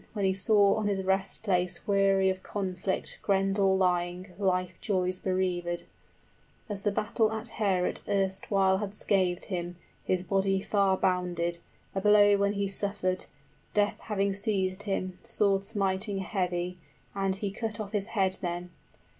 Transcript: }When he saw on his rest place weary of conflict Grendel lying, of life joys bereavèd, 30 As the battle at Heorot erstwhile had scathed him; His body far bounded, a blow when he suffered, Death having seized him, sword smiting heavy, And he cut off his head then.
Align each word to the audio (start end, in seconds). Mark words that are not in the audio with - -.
}When 0.13 0.25
he 0.25 0.33
saw 0.33 0.77
on 0.77 0.87
his 0.87 1.03
rest 1.03 1.43
place 1.43 1.85
weary 1.85 2.31
of 2.31 2.41
conflict 2.41 3.19
Grendel 3.21 3.77
lying, 3.77 4.31
of 4.31 4.39
life 4.39 4.73
joys 4.81 5.19
bereavèd, 5.19 5.81
30 5.81 5.85
As 6.69 6.81
the 6.81 6.91
battle 6.91 7.31
at 7.31 7.49
Heorot 7.59 7.99
erstwhile 8.09 8.79
had 8.79 8.95
scathed 8.95 9.45
him; 9.45 9.75
His 10.03 10.23
body 10.23 10.59
far 10.59 10.97
bounded, 10.97 11.59
a 11.93 12.01
blow 12.01 12.35
when 12.37 12.53
he 12.53 12.67
suffered, 12.67 13.27
Death 13.75 13.99
having 13.99 14.33
seized 14.33 14.83
him, 14.89 15.19
sword 15.21 15.63
smiting 15.63 16.17
heavy, 16.17 16.79
And 17.13 17.35
he 17.35 17.51
cut 17.51 17.79
off 17.79 17.91
his 17.91 18.07
head 18.07 18.37
then. 18.41 18.71